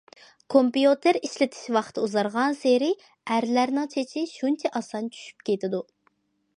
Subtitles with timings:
[0.53, 2.89] كومپيۇتېر ئىشلىتىش ۋاقتى ئۇزارغانسېرى
[3.35, 5.89] ئەرلەرنىڭ چېچى شۇنچە ئاسان چۈشۈپ كېتىدۇ.